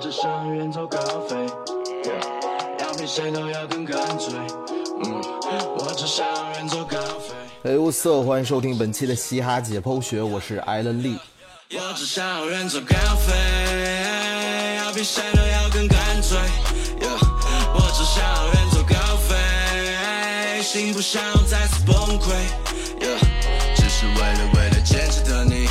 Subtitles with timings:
[0.00, 1.36] 只想远走高飞，
[2.78, 4.32] 要比谁都要更干脆。
[5.04, 5.20] 嗯，
[5.76, 7.70] 我只想远走高飞。
[7.70, 11.18] 哎，我色，欢迎收听本期的嘻哈解剖学，我是艾伦利。
[11.74, 16.38] 我只想远走高飞，要比谁都要更干脆。
[17.74, 18.94] 我只想远走高
[19.28, 22.32] 飞，心不想再次崩溃。
[23.76, 25.68] 只是为了为了坚持的你，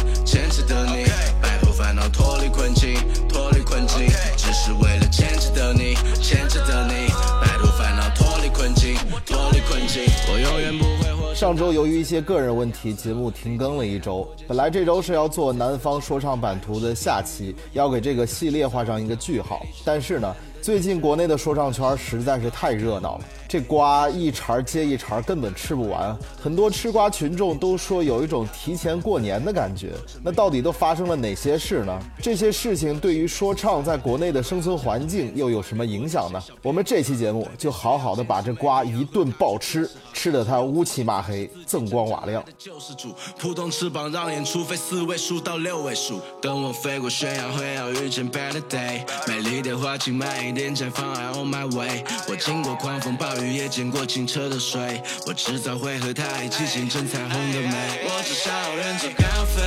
[11.39, 14.27] 上周由于一些个人问题，节目停更了一周。
[14.45, 19.65] 本来这周是要做南方说唱版图的下期，要给这个系列画上一个句号。
[19.85, 26.15] 但是呢，最近国内的说唱圈实在是太热闹了，这瓜一茬接一茬，根本吃不完。
[26.41, 29.93] 很多吃瓜群众都说有一种提前过年的感觉。
[30.21, 31.97] 那到底都发生了哪些事呢？
[32.21, 36.41] 这些事情对于说唱在国内的生存环境又有什么影响呢？
[36.61, 42.43] 我们这期节目就好好的把这瓜一顿暴吃，吃得它乌漆嘛黑、锃光瓦亮。
[42.57, 46.19] 救世主，扑通翅膀让眼除非四位数到六位数。
[46.41, 49.01] 等我飞过悬崖，会要遇见 better day。
[49.25, 52.03] 美丽的花，请慢一点绽放，I on my way。
[52.27, 54.99] 我经过狂风暴雨，也见过清澈的水。
[55.27, 58.01] 我迟早会和它一起见证彩虹的美。
[58.03, 59.61] 我只想远走高飞，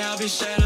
[0.00, 0.64] 要比谁都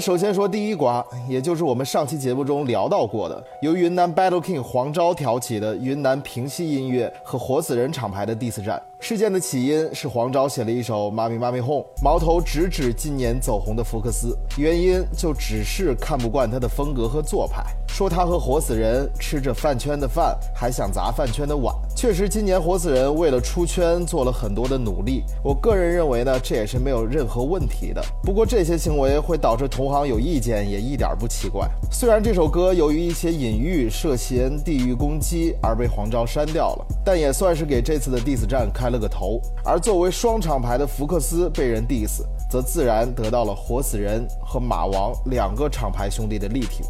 [0.00, 8.80] 首先说第一瓜，也就是我们上期节目中聊到过的，由云南 Battle King 黄钊挑起的云南平西音乐和活死人厂牌的 diss 战。
[9.00, 21.72] 事件的起因是黄昭写了一首《妈咪妈咪哄》，矛头直指今年走红的福克斯，原因就只是看不惯他的风格和做派，说他和活死人吃着饭圈的饭，还想砸饭圈的碗。
[21.94, 28.04] 确实，今年活死人为了出圈做了很多的努力，我个人认为呢，这也是没有任何问题的。
[28.24, 31.68] 不过这些行为会导致同行有意见，也一点不奇怪。
[31.90, 39.40] 虽然这首歌由于一些隐喻涉嫌地域攻击而被黄昭删掉了，但也算是给这次的 diss 战开了个头。
[39.64, 46.86] 而作为双厂牌的福克斯被人 diss，则自然得到了活死人和马王两个厂牌兄弟的力挺。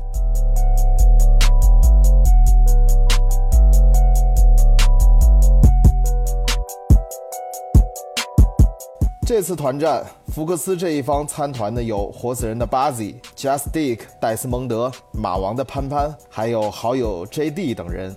[9.26, 18.16] 这次团战，福克斯这一方参团的有活死人的 Buzzy、Just Dick、戴斯蒙德、马王的潘潘，还有好友 JD 等人。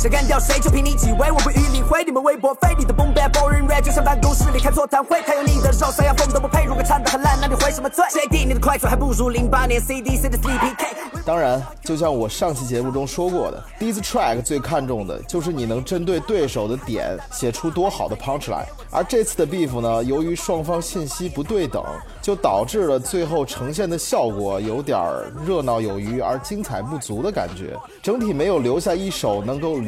[0.00, 5.20] 哎，想干掉谁就凭你几位，我不予理会你们微博费力的 boom bap boring rap，就像办公室里开座谈会。
[5.20, 6.64] 还有你的肉，三样风都不配。
[6.64, 10.86] 如果唱得很烂，那你回什么罪？JD 你的快嘴还不如零八年 CDC 的 CPK。
[11.26, 18.64] 当然，就像我上期节目中说过的，diss track 最看重的就是你能针对对手的点写出多好的 punchline。
[18.90, 21.84] 而这次的 beef 呢，由于双方信息不对等，
[22.22, 29.76] 就导致了最后呈现的效果有点儿热闹有余而精彩不足的感觉，整体没有留下一首能够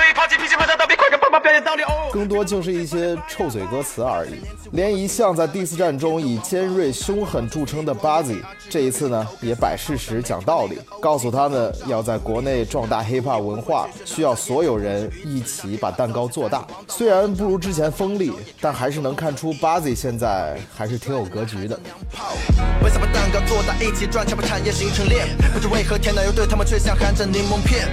[0.00, 2.10] 所以抛弃脾气不上道比，快跟爸爸表演道理哦。
[2.12, 4.40] 更多就是一些臭嘴歌词而已。
[4.72, 16.66] 连一向在 diss 战中以尖锐凶狠著称的 Bazzy，这一次呢也摆事实讲道理，告诉他们要在国内壮大 hiphop 文化，需要所有人一起把蛋糕做大。
[16.88, 21.78] 虽然不如之前锋利，但还是能看出 Bazzy 现在还是挺有格局的。
[22.82, 25.28] 为啥把蛋糕做大，一起赚钱把产业形成链？
[25.52, 27.88] 不知为何天奶油对他们却像含着柠檬片。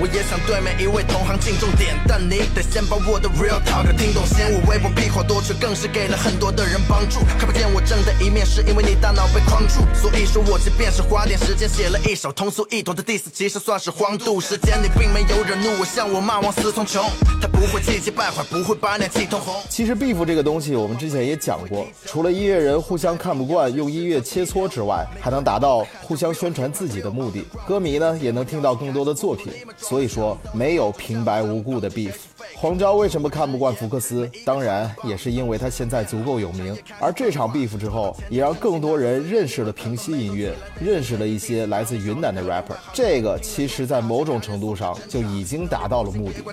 [0.00, 4.54] 我也想对每一位同行敬重点，但你得先把我的 real talk 听懂先。
[4.54, 7.18] 我微博屁话多，却更是给了很多的人帮助。
[7.36, 9.82] 看不见我正的一面，是因为你大脑被框住。
[9.92, 14.40] 所以说我即便是花点时间写了一首通俗易懂的 diss，其实算是荒度。
[14.40, 17.04] 时间你并没有惹怒我，像我骂王思聪穷，
[17.42, 19.60] 他不会气急败坏，不会把脸气通红。
[19.68, 29.52] 其实 beef 这个东西，我们之前也讲过，除了音乐人互相看不惯用音乐切磋之外，还能达到互相宣传自己的目的，歌迷呢也能听到更多的作品。
[29.76, 32.14] 所以说，没有平白无故的 beef。
[32.60, 34.30] 黄昭为什么看不惯福克斯？
[34.44, 36.76] 当然也是因为他现在足够有名。
[37.00, 42.76] 而这场 beef 之后，也让更多人认识了平息音乐，认识了一些来自云南的 rapper。
[42.92, 46.44] 这个其实，在某种程度上就已经达到了目的。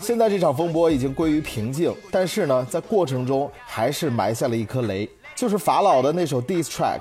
[0.00, 7.00] 现在这场风波已经归于平静，但是呢，在过程中还是埋下了一颗雷，就是法老的那首 diss track。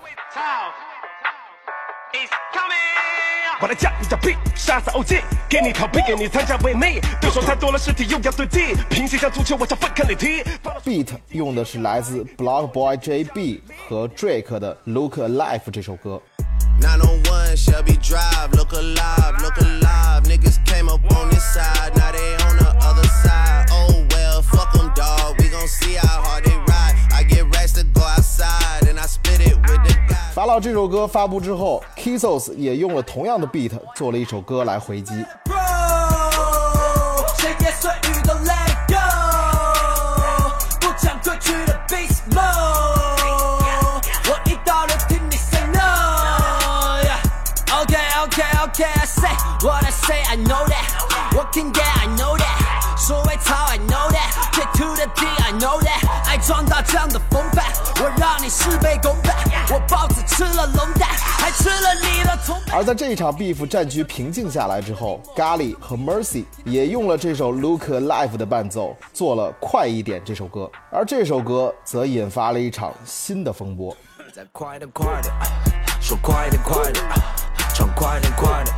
[3.61, 10.43] 我来讲一讲 B，杀死 OG，给你逃避，给你参加伪美，对手太多了，尸体又要对替，平行像足球，我想分开你踢。
[10.83, 16.21] beat 用的是来自 Block Boy JB 和 Drake 的 Look Alive 这首歌。
[16.81, 20.23] 901 Shelby Drive, look alive, look alive.
[20.23, 22.74] Niggas came up on this side, now they on the
[30.33, 35.13] 法老这首歌发布之后，Kissos 也用了同样的 beat 做了一首歌来回击。
[35.45, 35.55] Bro，
[37.39, 38.99] 闲言碎语都 let it go，
[40.81, 45.79] 不讲规矩的 beast mode，我一到了听你 say no。
[47.01, 47.17] Yeah,
[47.81, 53.35] OK OK OK I say what I say I know that，working day I know that，说会
[57.09, 57.65] 的风范，
[58.01, 59.35] 我让你事倍功半，
[59.71, 62.55] 我豹子吃了龙蛋，还吃了你的葱。
[62.73, 73.95] 而在这一场 beef 战局平静下来之后，咖喱和 Mercy 也用了这首 Look Alive 的伴奏，做了《快一点》这首歌，而这首歌则引发了一场新的风波。
[74.33, 75.33] 再快点快点，
[76.01, 77.05] 说快点快点，
[77.73, 78.75] 唱快点快点，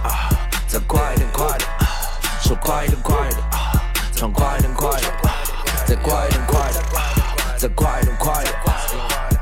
[0.67, 1.69] 再快点快点，
[2.41, 3.41] 说快点快点，
[4.13, 5.11] 唱快点快点，
[5.85, 6.83] 再快点快点，
[7.57, 8.53] 再快点快点。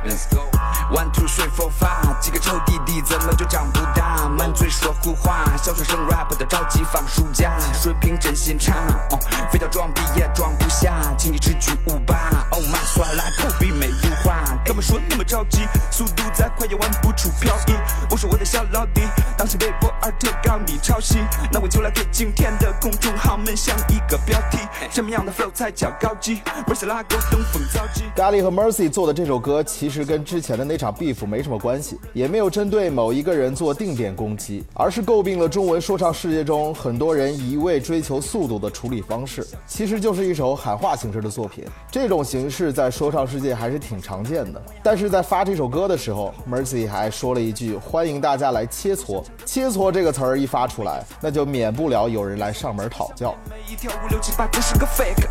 [0.06, 0.44] Let's go。
[0.92, 4.30] One two three four five，几个臭弟弟怎么就长不大？
[4.30, 8.74] 满嘴说胡话，小学生 rap 的着急放暑假，水平真心差，
[9.10, 9.20] 哦，
[9.52, 12.30] 非要装逼也装不下，请你吃巨无霸。
[12.52, 15.68] Oh my，算来口笔没油画，哥们说那么着急？
[15.92, 17.74] 速度再快也玩不出漂移。
[18.12, 19.02] 我说我的小老弟，
[19.36, 21.18] 当起微博而特告你抄袭，
[21.52, 24.60] 那我就来给今天的公众号们想一个标题，
[24.92, 26.44] 什么样的 flow 才叫高级？
[26.68, 28.04] 不是拉勾登峰造极。
[28.16, 41.66] 咖喱和 Mercy 做的这首歌，其实跟之前的那场 beef 没什么关系，也没有针对某一个人做定点攻击，而是诟病了中文说唱世界中很多人一味追求速度的处理方式，其实就是一首喊话形式的作品。
[41.90, 44.62] 这种形式在说唱世界还是挺常见的。
[44.84, 53.34] 但是在发这首歌的时候，Mercy 还说了一句：“欢迎大家来切磋。”切磋这个词儿一发出来，那就免不了有人来上门讨教。
[53.50, 55.26] 每一条五六七八真是个 fake。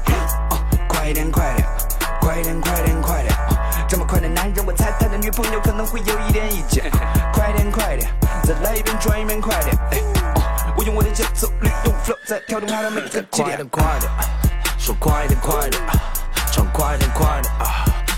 [0.49, 0.57] 哦，
[0.89, 1.69] 快点快点，
[2.19, 3.35] 快点快点快点！
[3.87, 6.91] 这么快的男人，我猜他的女朋友可能会有一点意见。
[7.35, 8.11] 快点快点，
[8.43, 9.77] 再来一遍转一遍快点！
[9.91, 9.99] 哎
[10.35, 13.45] 哦，我用我的节奏，利用 flow 在跳动他的每个节点。
[13.45, 14.11] 快点快点，
[14.79, 15.83] 说快点快点，
[16.51, 17.53] 唱快点快点，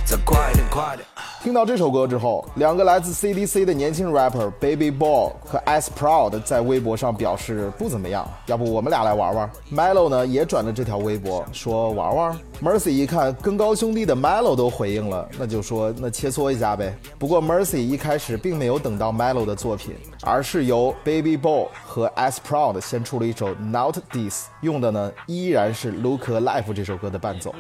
[0.05, 1.05] 再快点快点。
[1.43, 9.51] 听到这首歌之后，两个来自 CDC 的年轻 rapper Baby Ball 和 S Proud 在微博上表示不怎么样，要不我们俩来玩玩。
[9.73, 12.39] Melo 呢也转了这条微博，说玩玩。
[12.61, 16.97] Mercy 一看跟高兄弟的 Melo 都回应了，那就说那切磋一下呗。
[17.17, 19.95] 不过 Mercy 一开始并没有等到 Melo 的作品，
[20.27, 27.55] 而是由 Baby Ball 和 S Proud 先出了一首 Not This，用的呢依然是 Look a Life 这首歌的伴奏。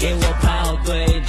[0.00, 1.22] 给我排好队，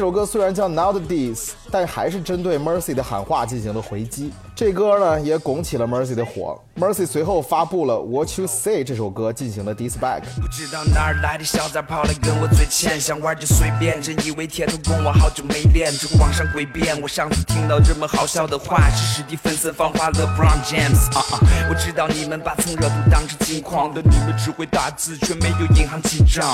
[0.00, 4.32] 这首歌虽然叫 Not This，但还是针对 Mercy 的喊话进行了回击。
[4.54, 6.60] 这歌呢也拱起了 Mercy 的火。
[6.78, 10.22] Mercy 随后发布了《What You Say》这首歌进行了 diss back。
[10.40, 17.00] 不知道哪儿来的小崽跑来跟我嘴欠，想玩就随便，真以为铁头功我好久没练，这个网上诡辩。
[17.00, 21.40] 我上次听到这么好笑的话，是史蒂芬森放话了，Brown James 啊啊！
[21.68, 26.46] 我知道你们把蹭热度当成金矿的，你们只会打字却没有银行记账。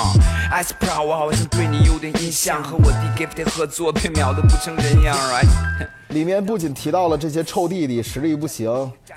[0.52, 5.88] Ice Pro 我好像对你有点印象，和我弟 Gift 合作被秒的不成人样 alright.
[6.16, 8.70] 里面不仅提到了这些臭弟弟实力不行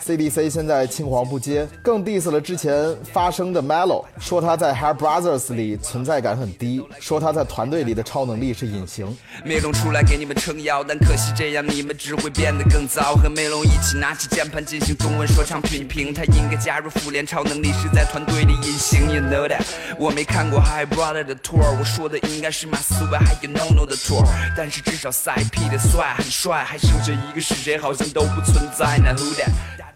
[0.05, 9.17] ，CDC 现在青黄不接，更 diss 了之前发生的 Melo，说他在 Hair Brothers 里存在感很低，说他在团队里的超能力是隐形。
[9.45, 13.15] 梅龙出来给你们撑腰，但可惜这样你们只会变得更糟。
[13.15, 19.09] 和梅龙一起拿起键盘进行中文说唱品评，他应该加入复联，超能力是在团队里隐形。
[19.09, 19.63] You know that？
[19.97, 24.27] 我没看过 Hair Brothers 的 tour，我说的应该是马思唯还有 No No 的 tour，
[24.57, 29.15] 但是至少赛 P 的帅很帅，还是就这一个是谁好像都不存在呢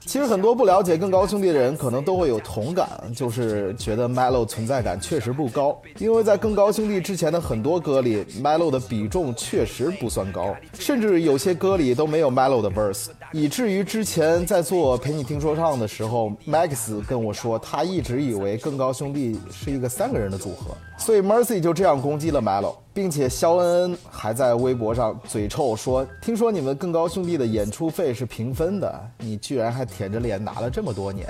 [0.06, 31.28] 其实很多不了解更高兄弟的人可能都会有同感，就是觉得 Melo 存在感确实不高，因为在更高兄弟之前的很多歌里，Melo 的比重确实不算高，甚至有些歌里都没有 Melo 的 verse，以至于之前在做陪你听说唱的时候，Max 跟我说他一直以为更高兄弟是一个三个人的组合，所以 Mercy 就这样攻击了 Melo，并且肖恩恩还在微博上嘴臭说，听说你们更高兄弟的演出费是平分的，你居然还舔着脸拿了这么多年。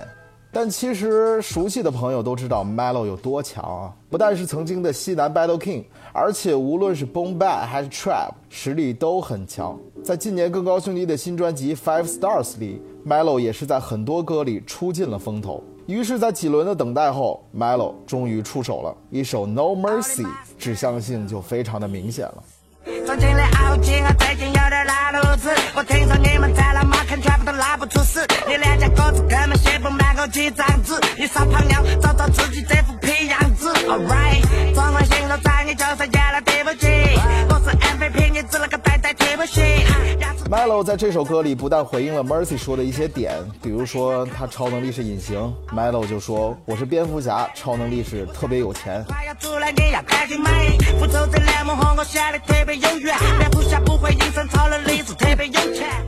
[0.52, 3.92] 但其实熟悉的朋友都知道 Melo 有多强啊！
[4.08, 9.80] 不但是曾经的西南 Battle King，而且无论是 Boom Bap 还是 Trap，实力都很强。
[10.04, 15.64] 在今年更高兄弟的新专辑 Five Stars 里，Melo 也是在很多歌里出尽了风头。
[15.86, 20.26] 于是，在几轮的等待后，Melo 终于出手了，一首 No Mercy，
[20.58, 22.44] 指向性就非常的明显了。
[23.06, 25.50] 总经理傲气，我最近有点拉肚子。
[25.76, 30.94] 我听说你们在拉马坑全部都拉不出屎，你两家狗子根本写不满我几张纸。
[31.18, 33.74] 你撒泡尿，找找自己这副屁样子。
[33.74, 35.06] Alright，中文
[40.54, 49.04] Melo 在这首歌里不但回应了 Mercy 说的一些点，比如说他超能力是隐形，Melo 就说我是蝙蝠侠，超能力是特别有钱。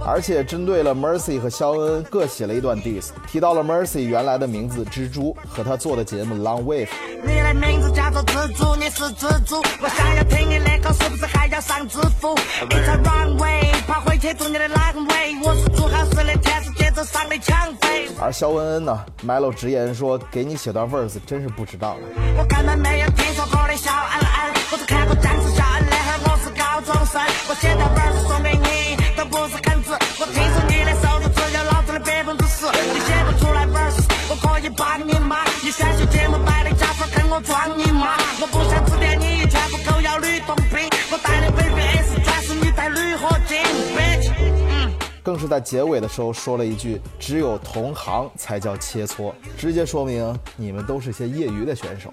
[0.05, 6.89] 而且针对了 Mercy 和肖恩各写了一段 diss，提到了 Mercy 原来的名字蜘蛛和他做的节目 Long Wave。
[7.23, 9.55] 你的名字叫做蜘蛛，你是蜘蛛。
[9.81, 15.37] 我想要听你那口，是不是还要上 runway，跑回贴住你的阑尾。
[15.43, 18.07] 我是做好事的天使，节奏上的抢匪。
[18.19, 22.01] 而肖恩恩呢，Melo 直言说给你写段 verse 真是不值当的。
[22.37, 27.21] 我根本没有听说过的小恩恩，我只看过僵尸肖恩的很，我是高中生。
[27.49, 29.93] 我写的 verse 送给你，都不是狠子。
[30.19, 35.43] 我听说你的收入只有老子的百分之十，你写不出来 verse，我可以把你骂。
[35.63, 40.74] 你选秀节目摆的假说跟我装你妈，我不想指点你，全部都要吕洞宾。
[45.47, 52.11] 在结尾的时候说了一句：“只有同行才叫切磋”，直接说明你们都是些业余的选手。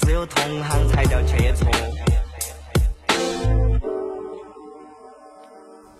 [0.00, 1.66] 只有同行才叫切磋。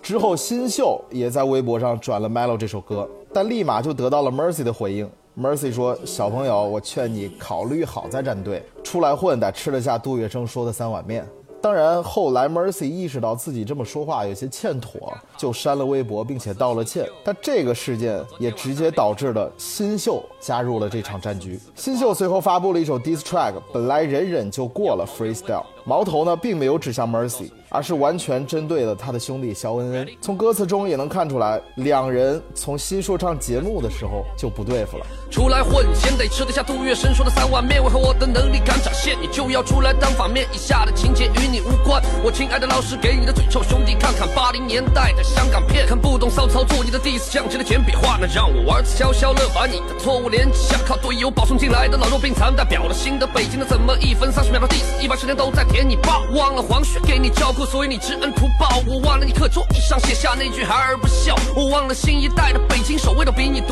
[0.01, 5.07] 之后，新秀也在微博上转了《Melo》这首歌，但立马就得到了 Mercy 的回应。
[5.39, 11.25] Mercy 说：“小朋友，我劝你考虑好再站队，出来混得吃得下杜月笙说的三碗面。”
[11.61, 17.05] 当然，后来 Mercy 意识到自己这么说话有些欠妥，就删了微博，并且道了歉。
[17.23, 21.57] 但这个事件也直接导致了新秀加入了这场战局。
[21.75, 30.07] 新秀随后发布了一首 diss track，本来忍忍就过了 freestyle，矛头呢并没有指向 Mercy，而是完全针对了他的兄弟肖恩恩。
[30.21, 35.05] 从歌词中也能看出来，两人从新说唱节目的时候就不对付了。
[35.31, 37.83] 出来混，先得吃得下杜月笙说的三碗面。
[37.83, 40.47] 为何我的能力敢展现，你就要出来当反面？
[40.53, 42.01] 以下的情节与你无关。
[42.23, 48.17] 我亲爱的老师给你的嘴臭兄弟，看看八零年代的香港片，看不懂骚操作，你的 diss 像极了简笔画。
[48.19, 56.19] 那让我玩次消消乐，把你的错误连起下，靠队友保送进来的老弱病残，代表了新的北京的，怎么一分三十秒的 diss，一百时间都在舔你爸？
[56.35, 58.81] 忘了黄雪给你照顾，所以你知恩图报。
[58.85, 63.13] 我忘了你课桌椅上写下那句孩儿不孝，我忘了新一代的北京守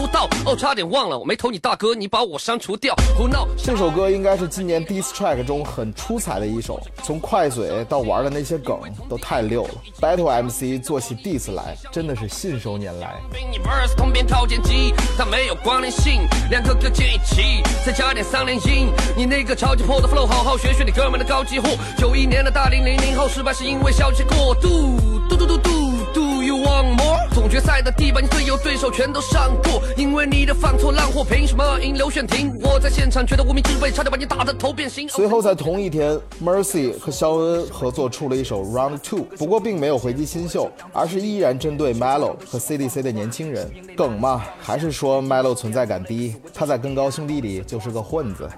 [0.08, 0.28] 到。
[0.46, 3.48] 哦，差点忘了，我没投你大哥，你把我删除掉，胡闹。
[3.58, 9.70] 这首歌应该是今年 diss track 中很出彩的一首，从快嘴到玩的那些梗都太溜了。
[10.00, 13.16] Battle MC 做起 diss 来真的是信手拈来。
[13.32, 18.92] 给你 verse 通篇套件机，它没有关联性，两个一起，再加点三连音。
[19.16, 21.70] 你那个超级破的 flow，好好学学你哥们的高级货。
[21.98, 25.00] 九一年的大龄零零后，失败是因为消极过度。
[25.30, 25.97] 嘟嘟嘟嘟 you
[26.68, 27.28] want more？
[27.34, 32.52] 总决赛的地板，你队友对手全都上过，因为你的犯错烂货，凭什么赢刘炫廷？
[32.62, 35.08] 我在现场觉得无名之辈，差点把你打得头变形。
[35.08, 43.72] 随后在同一天，Mercy 和肖恩恩合作出了一首 Round Two，不过并没有回击新秀，而是依然针对 Melo 和 CDC 的年轻人。
[43.96, 48.50] 梗嘛，还是说 Melo 存在感低，他在更高兄弟里就是个混子。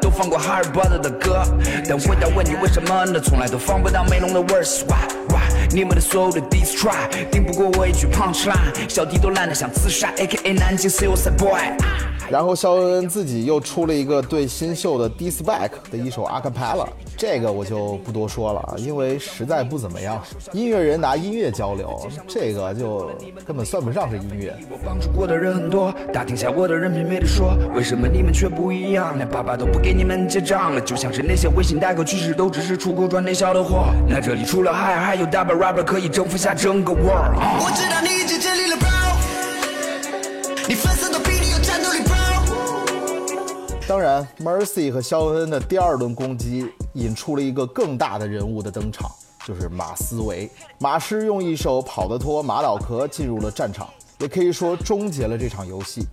[0.00, 1.42] 都放过哈尔巴的的歌，
[1.86, 3.20] 但问你为什么呢？
[3.20, 4.84] 从来都放不到梅龙的 verse。
[4.88, 4.96] 哇
[5.30, 11.60] 哇，你们的所有的 diss try，顶不过我一句 punch line，小弟都烂得想自杀，A.K.A 南京 suicide boy。
[12.30, 16.86] 然后肖恩恩自己又出了一个对新秀的 diss back 的一首 a cappella，
[17.18, 20.22] 这个我就不多说了，因为实在不怎么样。
[20.52, 23.10] 音乐人拿音乐交流，这个就
[23.44, 24.56] 根本算不上是音乐。
[24.70, 29.16] 我帮助过的人很多，打听下我的人品没得说，为什么你们却不一样？
[29.16, 33.86] 连爸爸都不给你们结账了，就像是那些微信代购，其实都只是出口转内销的货。
[34.06, 37.34] 那这里除了海，还有 double rapper 可以征服下整个 world。
[37.34, 38.76] 我知道你已经尽力了
[43.88, 49.10] 当然，Mercy 和肖恩的第二轮攻击引出了一个更大的人物的登场，
[49.46, 50.46] 就是马思维。
[50.78, 56.06] 马师用一手《跑得脱》马脑壳进入了战场，也可以说终结了这场游戏。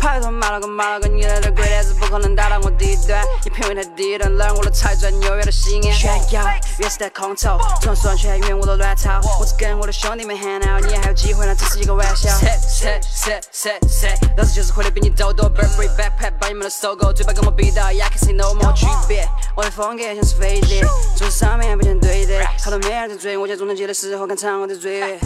[0.00, 5.92] 拍头马了个马了个，你来的鬼点子不可能打到我低端，你品味太低了，让我的才在纽约的西安。
[5.92, 6.42] 炫耀，
[6.78, 12.30] 越是在空投，总算全员我都乱套，我只跟我的兄弟们喊闹，你还有机会，那只是一个玩笑。
[12.30, 16.32] set set set set，老子就是活的比你都多，Burberry backpack.
[16.40, 18.72] 把你们都收购，嘴巴跟我比到，Yeah can see no more.
[18.74, 19.28] 区别。
[19.54, 20.80] 我的风格像是飞碟，
[21.14, 25.18] 桌子上面不想对的，好多没人在追，我家中正节的时候看场我在追。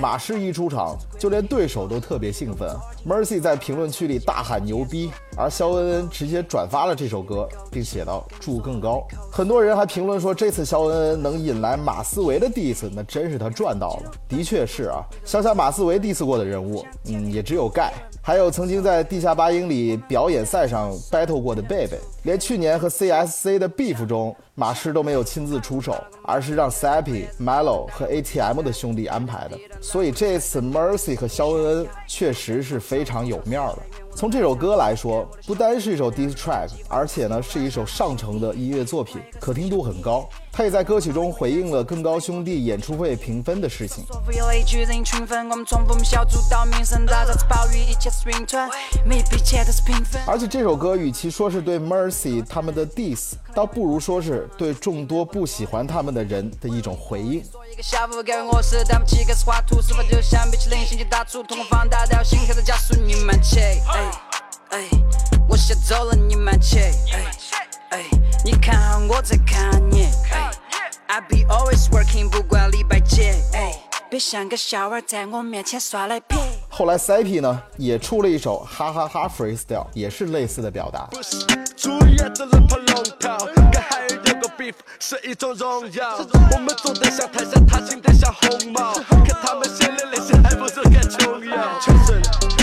[0.00, 2.68] 马师一出场，就连对手都特别兴奋。
[3.06, 9.06] Mercy 在评论区里大喊牛逼，而肖恩恩直接转发了这首歌，并写道祝更高。
[9.30, 14.10] 很多人还评论说，这次肖恩恩能引来马思唯的 diss，那真是他赚到了。
[14.28, 29.58] 的确是啊，想想马思唯 diss 过的人物，嗯，也只有盖，还有曾经在地下八英里表演赛上 battle 过的贝贝，连去年和 CSC 的 beef 中，马师都没有亲自出手，而是让 Sappy、Melo 和 ATM 的兄弟安排的。
[29.80, 33.78] 所以这次 Mercy 和肖恩恩确实是非常有面儿的。
[34.14, 40.28] 从这首歌来说，不单是一首 diss track，而且呢是一首上乘的音乐作品，可听度很高。
[40.52, 44.04] 他也在歌曲中回应了更高兄弟演出会评分的事情。
[50.26, 57.42] 而且这首歌与其说是对 Mercy 他们的 diss，倒不如说是对众多不喜欢他们的人的一种回应。
[65.48, 66.92] 我走了，你慢切，
[67.90, 68.04] 哎哎，
[68.44, 70.50] 你看好我在看你，哎
[71.08, 73.22] ，I be always working，不管礼拜几，
[73.52, 73.74] 哎，
[74.08, 76.36] 别像个小娃在我面前耍赖皮。
[76.68, 81.08] 后来 Sappy 呢也出了一首哈哈哈 freestyle，也是类似的表达。
[85.00, 86.18] 是一种荣耀。
[86.52, 86.68] 我们
[87.10, 88.92] 像泰山，他心得像红毛，
[89.24, 91.80] 看他们写的那些还不是更重要。
[91.80, 92.22] 全身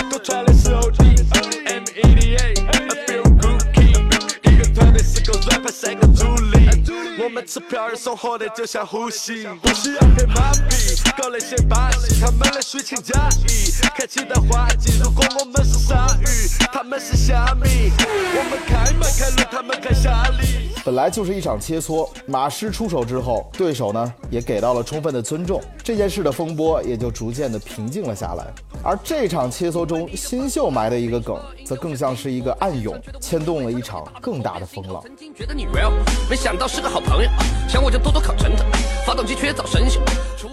[0.10, 1.04] 都穿的是 OD
[1.66, 3.26] M E D A，I
[5.34, 6.77] 团队四个 rapper 三个助理。
[7.24, 13.68] 我们吃票儿送火的就像呼吸，不需要黑马屁，搞那些把戏，他们的虚情假意。
[15.04, 16.26] 如果我们是鲨鱼，
[16.72, 19.78] 他们是虾米，我们开门开路，他们。
[20.86, 28.46] 本来就是一场切磋，马师出手之后，对手呢也给到了充分的尊重，这件事的风波也就逐渐的平静了下来。
[28.82, 35.02] 而这场切磋中，新秀埋的一个梗，则更像是一个暗涌，牵动了一场更大的风浪。
[35.04, 35.92] 曾经觉得你 real，
[36.30, 37.30] 没想到是个好朋友，
[37.68, 38.64] 想我就多多考成的，
[39.04, 39.98] 发动机缺早生锈。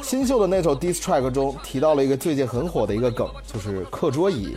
[0.02, 4.56] 新秀的那首 diss track 中提到了一个最近很火的一个梗，就是课桌椅。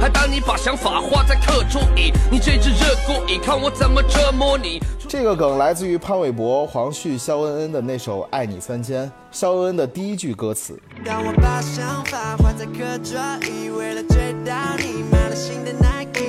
[0.00, 4.80] 还当你把想法画在课桌椅，你这只热锅椅，看我怎么折磨你。
[5.08, 9.06] 这个梗来自于潘玮柏、黄旭、肖恩恩的那首《爱你三千》。
[9.30, 16.27] 肖恩恩的第一句歌词，当我把想法画在课桌椅，为了追到你，买了新的 Nike。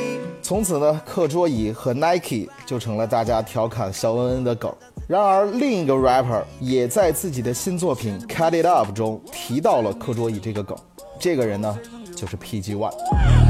[0.49, 4.73] 从此呢，课桌椅和 Nike 就成了大家调侃肖恩恩的梗。
[5.05, 10.75] 然而，另一个 rapper 也在自己的新作品《Cut It Up》中提到了课桌椅这个梗。
[11.19, 11.77] 这个人呢，
[12.15, 12.91] 就是 PG One。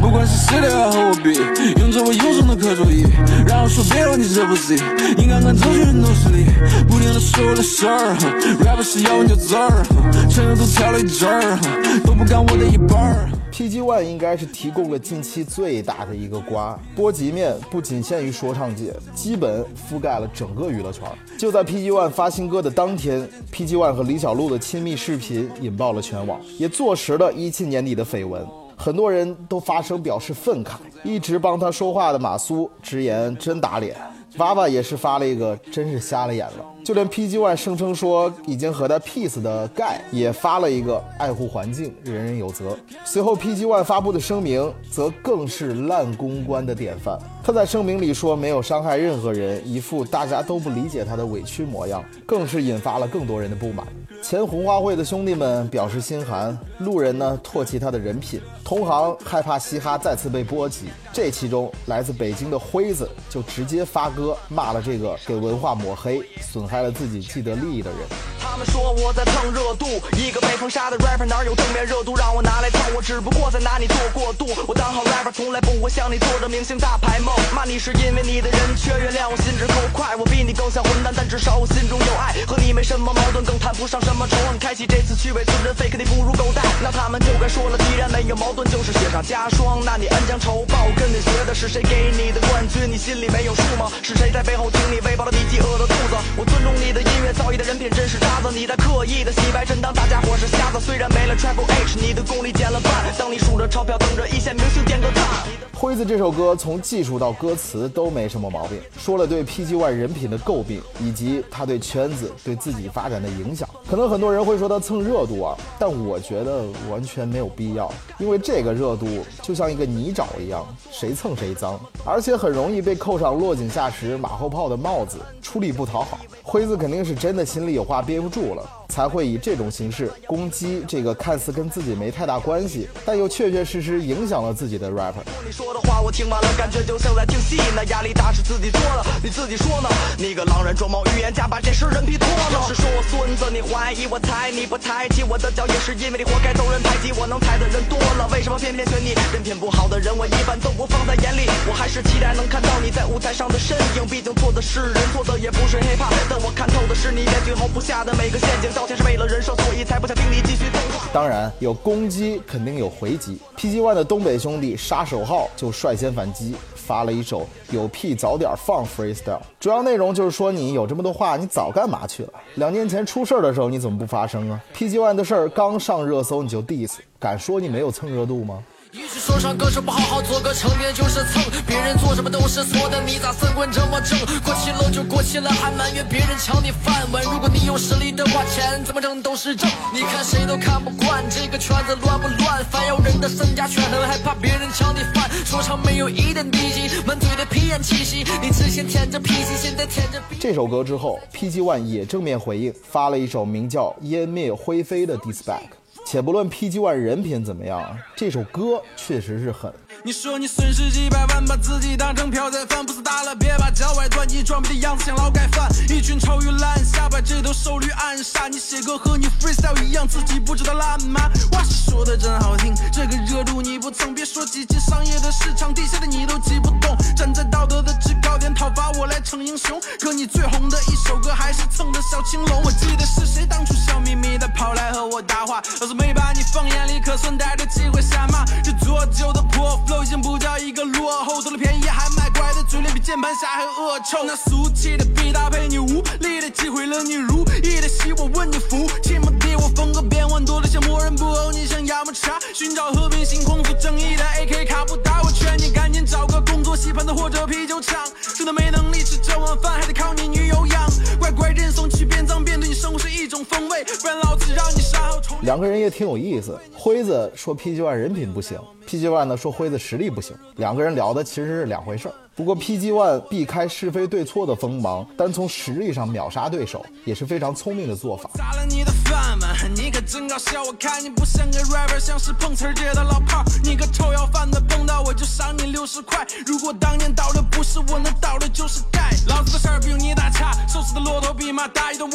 [0.01, 1.35] 不管是谁都要和我比，
[1.79, 3.05] 用着我永生的课桌椅，
[3.47, 4.73] 然后说别问你是不是，
[5.15, 6.47] 你看看周杰伦都是你，
[6.83, 8.13] 不停的说我的事儿
[8.59, 9.85] ，rap 是咬文嚼字儿，
[10.29, 11.57] 全都都跳了一阵儿，
[12.03, 13.29] 都不干我的一半儿。
[13.59, 21.03] PG One 应该是提供了近期最大的一个瓜，波及面不仅限于说唱界，基本覆盖了整个娱乐圈。
[21.37, 28.47] 就在 PG One 发新歌的当天，PG One 和李小璐的亲密视频引爆了全网，也坐实了一七年底的绯闻。
[28.77, 33.93] 很多人都发声表示愤慨，一直帮他说话的马苏直言真打脸。
[34.37, 36.65] 娃娃也是发了一个，真是瞎了眼了。
[36.89, 42.75] 就连 PG One 声称说已经和他 peace 的盖也发了一个爱护环境，人人有责。
[43.05, 47.19] 随后 PG One 发布的声明则更是烂公关的典范。
[47.41, 53.87] 他在声明里说没有伤害任何人，一副大家都不理解他的委屈模样，更是引发了更多人的不满。
[54.21, 60.87] 前红花会的兄弟们表示心寒，路人呢唾弃他的人品，同行害怕嘻哈再次被波及。
[61.11, 68.38] 这其中，来自北京的辉子就直接发歌骂了这个给文化抹黑、损害了自己既得利益的人。
[68.49, 72.81] 他们说我在蹭热度，一个被封杀的 rapper 哪有正面热度让我拿来蹭？
[72.95, 74.49] 我只不过在拿你做过渡。
[74.65, 77.29] 我当好 rapper 从来不会像你做着明星大牌梦。
[77.53, 80.15] 骂你是因为你的人缺原谅，我心直口快。
[80.17, 82.33] 我比你更像混蛋，但至少我心中有爱。
[82.47, 84.57] 和你没什么矛盾，更谈不上什么仇恨。
[84.57, 86.65] 开启这次去伪存真 fake，你不如狗蛋。
[86.81, 89.79] 那他们就该说了，既然没有矛盾，就是雪上加霜。
[89.85, 92.89] 那你恩将仇报，跟你学的是谁给你的冠军？
[92.91, 93.91] 你心里没有数吗？
[94.01, 96.17] 是谁在背后听你喂饱了你饥饿的肚子？
[96.35, 100.79] 我尊重你的音乐造诣的人品真是渣你在刻意的洗白，真当大家伙是瞎子。
[100.79, 102.91] 虽然没了 Travel H，你的功力减了半。
[103.17, 105.68] 当你数着钞票，等着一线明星点个赞。
[105.79, 113.67] 辉子这首歌从技术到歌词都没什么毛病，说了对 PG One 人品的诟病，以及他对圈子对自己发展的影响。
[113.89, 119.07] 可能很多人会说他蹭热度啊，但我觉得完全没有必要，因为这个热度
[119.41, 126.19] 就像一个泥沼一样，谁蹭谁脏，而且很容易被扣上落井下石、马后炮的帽子，出力不讨好。
[126.43, 128.69] 辉子肯定是真的心里有话憋不住了。
[128.89, 135.23] 才会以这种形式攻击这个看似跟自己没太大关系，但又确确实实影响了自己的 rapper。
[135.45, 137.57] 你说的话我听完了，感觉就像在听戏。
[137.75, 139.89] 那压力大是自己做的，你自己说呢？
[140.17, 142.49] 你个狼人装猫预言家，把这身人皮脱了。
[142.51, 147.13] 要是说我孙子，你怀疑我猜你不抬起我的脚，也是因为你活该遭人排挤。
[147.13, 149.13] 我能踩的人多了，为什么偏偏选你？
[149.31, 151.45] 人品不好的人，我一般都不放在眼里。
[151.69, 154.07] 我还是期待能看到你在舞台上的身影。
[154.09, 156.11] 毕竟做的是人，做的也不是 hiphop。
[156.27, 158.69] 但我看透的是你面具后布下的每个陷阱。
[158.79, 161.05] 道歉是为了人设，所以才不想听你继续废话。
[161.11, 163.37] 当然，有攻击肯定有回击。
[163.57, 172.29] PG One 的东北兄弟杀手号就率先反击，发了一首有屁早点放 freestyle，主要内容就是说你有这么多话，你早干嘛去了？
[172.55, 178.63] 两年前出事儿的时候你怎么不发声啊？PG One 的事儿刚上热搜你就 diss，敢说你没有蹭热度吗？
[178.91, 184.17] 一句说唱歌手不好好做个成员就是蹭，别人做什么都是错的，你咋三观这么正？
[184.41, 187.23] 过气了就过气了，还埋怨别人抢你饭碗。
[187.23, 189.69] 如果你有实力的话，钱怎么挣都是挣。
[189.93, 192.65] 你看谁都看不惯这个圈子乱不乱？
[192.65, 195.29] 凡有人的身家却很害怕别人抢你饭。
[195.45, 198.25] 说唱没有一点底气，满嘴的皮眼气息。
[198.41, 200.19] 你之前舔着脾气，现在舔着。
[200.39, 205.78] 这首歌之后，PG One 也正面回应，发了一首名叫《湮灭灰飞》的 diss back。
[206.05, 209.71] 且不论 PG One 人品怎么样，这首歌确实是很。
[210.05, 215.69] 你说你损失几百万，把自己当成瓢菜饭，不是大了别把脚崴断，你装逼的样子像劳改犯。
[215.89, 218.47] 一群臭鱼烂虾，把这头瘦驴暗杀。
[218.47, 221.29] 你写歌和你 freestyle 一样，自己不知道烂吗？
[221.51, 226.95] 话是说的真好听，这个热度你不蹭，别说挤进商业的市场，地下的你都挤不动。
[227.13, 232.63] 站在道德的制高点讨伐我来逞英雄，可你最红的一首歌还是蹭的小青龙。
[232.63, 238.45] 我记得是谁当初笑眯眯的跑来和我搭话，要是没把你放眼里，可算逮着机会下马。
[238.63, 239.77] 这做旧的破。
[240.03, 244.23] 已经不叫一个落后，得了便宜还卖乖的嘴脸比键盘侠还恶臭。
[244.23, 249.31] 那俗气的比搭配，你无力的击毁了你如意的戏，我问你服气吗？
[249.39, 257.95] 敌我风格变换多的像魔人布欧，你像雅木茶寻找和平星空，做正义的 AK 卡布达，我劝你赶紧找个工作洗盘子或者啤酒厂，
[258.35, 260.89] 真的没能力吃这碗饭，还得靠你女友养。
[261.19, 265.37] 乖乖认怂去变脏，变对你生活是一种风味，不然老子让你杀后重。
[265.43, 268.57] 两个人也挺有意思，辉子说 PG One 人品不行。
[268.87, 272.13] PG One 呢说辉子实力不行，两个人聊的其实是两回事儿。
[272.39, 278.29] 不过 PG One 避开是非对错的锋芒，单从实力上秒杀对手，也是非常聪明的做法。
[278.33, 280.63] 砸了你的饭碗，你可真搞笑！
[280.63, 283.45] 我看你不像个 rapper，像是碰瓷儿界的老炮儿。
[283.61, 286.25] 你个臭要饭的，碰到我就赏你六十块。
[286.45, 289.09] 如果当年倒的不是我，那倒的就是盖。
[289.27, 292.07] 老子的事儿不用你打岔，瘦死的骆驼比马大，一就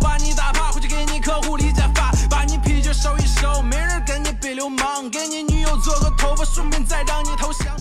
[0.00, 6.06] 把你打趴，回去给你客户理假发，把你啤酒收一收，没人跟你比流氓，给你女友做个。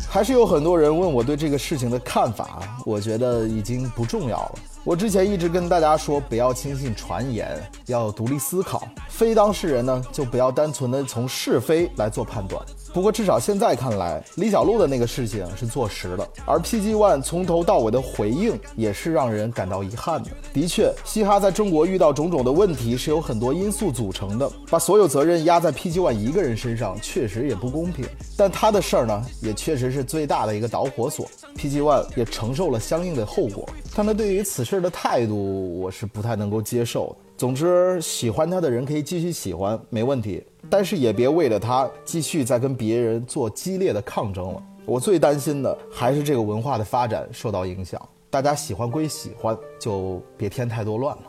[0.09, 4.59] 还是有很多人问我对这个事情的看法，我觉得已经不重要了。
[4.85, 8.87] 我之前一直跟大家说，不要轻信传言，要独立思考。
[9.09, 12.63] 非当事人呢，就不要单纯的从是非来做判断。
[12.93, 20.29] 不过至少现在看来，李小璐的那个事情是坐实了，而 PG One 从头到尾的回应也是让人感到遗憾的。
[20.53, 28.05] 的确，嘻哈在中国遇到种种的问题是有很多因素组成的，把所有责任压在 PG One 一个人身上，确实也不公平。
[28.37, 33.67] 但他的事儿呢，也确实是最大的一个导火索，PG One 也承受了相应的后果。
[33.97, 37.15] 但他对于此事的态度，我是不太能够接受的。
[37.37, 40.43] 总之，喜欢他的人可以继续喜欢，没问题。
[40.69, 44.63] 但是也别为了他继续再跟别人做激烈的抗争了。
[44.85, 48.01] 我最担心的还是这个文化的发展受到影响。
[48.29, 51.23] 大家喜欢归喜欢，就别添太多乱了。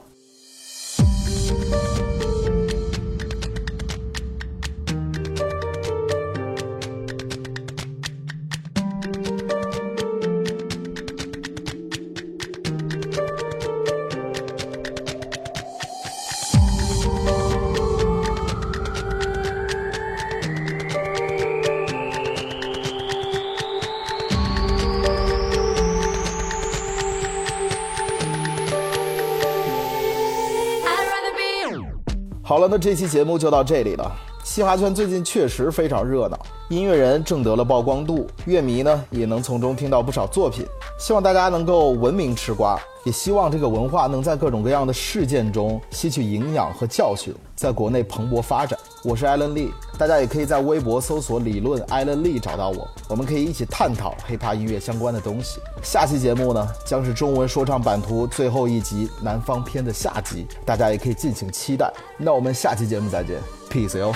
[32.66, 34.11] 了，那这期节目就到这里了。
[34.42, 40.64] 嘻哈圈最近确实非常热闹，音乐人挣得了曝光度，乐迷呢也能从中听到不少作品。
[40.98, 48.79] 希望大家能够文明吃瓜，也希望这个文化能在各种各样的事件中吸取营养和教训，在国内蓬勃发展。
[49.02, 55.59] 我是艾伦利，大家也可以在微博搜索“理论艾伦利”找到我，我们可以一起探讨 hiphop 音乐相关的东西。
[55.82, 61.92] 下期节目呢将是中文说唱版图最后一集南方篇的下集，大家也可以敬请期待。
[62.18, 64.12] 那我们下期节目再见，peace 哟。